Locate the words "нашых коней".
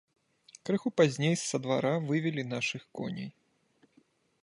2.57-3.31